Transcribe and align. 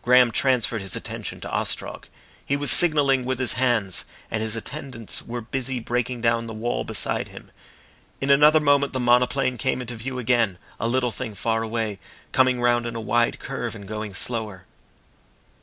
Graham 0.00 0.30
transferred 0.32 0.80
his 0.80 0.96
attention 0.96 1.38
to 1.42 1.50
Ostrog. 1.50 2.06
He 2.42 2.56
was 2.56 2.70
signalling 2.70 3.26
with 3.26 3.38
his 3.38 3.52
hands, 3.60 4.06
and 4.30 4.42
his 4.42 4.56
attendants 4.56 5.20
were 5.20 5.42
busy 5.42 5.80
breaking 5.80 6.22
down 6.22 6.46
the 6.46 6.54
wall 6.54 6.82
beside 6.82 7.28
him. 7.28 7.50
In 8.18 8.30
another 8.30 8.58
moment 8.58 8.94
the 8.94 9.00
monoplane 9.00 9.58
came 9.58 9.82
into 9.82 9.96
view 9.96 10.18
again, 10.18 10.56
a 10.80 10.88
little 10.88 11.12
thing 11.12 11.34
far 11.34 11.62
away, 11.62 11.98
coming 12.32 12.58
round 12.58 12.86
in 12.86 12.96
a 12.96 13.02
wide 13.02 13.38
curve 13.38 13.74
and 13.74 13.86
going 13.86 14.14
slower. 14.14 14.64